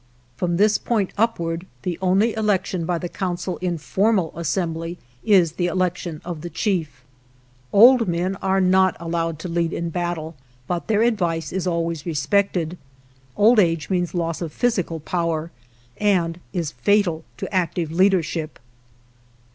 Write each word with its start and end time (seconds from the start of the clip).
From 0.35 0.57
this 0.57 0.79
point 0.79 1.13
upward 1.15 1.67
the 1.83 1.99
only 2.01 2.33
election 2.33 2.87
by 2.87 2.97
the 2.97 3.07
council 3.07 3.57
in 3.57 3.77
formal 3.77 4.33
assembly 4.35 4.97
is 5.23 5.51
the 5.51 5.67
elec 5.67 5.95
tion 5.95 6.21
of 6.25 6.41
the 6.41 6.49
chief. 6.49 7.03
Old 7.71 8.07
men 8.07 8.35
are 8.37 8.59
not 8.59 8.97
allowed 8.99 9.37
to 9.37 9.47
lead 9.47 9.71
in 9.71 9.91
battle, 9.91 10.35
but 10.65 10.87
their 10.87 11.03
advice 11.03 11.53
is 11.53 11.67
always 11.67 12.03
respected. 12.07 12.79
Old 13.37 13.59
age 13.59 13.91
means 13.91 14.15
loss 14.15 14.41
of 14.41 14.51
physical 14.51 14.99
power 14.99 15.51
and 15.97 16.39
is 16.51 16.71
fatal 16.71 17.23
to 17.37 17.53
active 17.53 17.91
leadership. 17.91 18.57